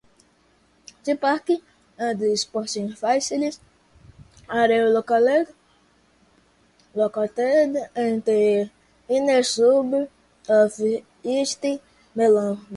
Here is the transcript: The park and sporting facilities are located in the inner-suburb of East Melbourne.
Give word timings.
The 1.03 1.15
park 1.15 1.47
and 1.99 2.39
sporting 2.39 2.89
facilities 3.01 3.59
are 4.49 4.67
located 4.89 5.49
in 7.95 8.21
the 8.29 8.71
inner-suburb 9.07 10.09
of 10.49 10.71
East 11.21 11.63
Melbourne. 12.15 12.65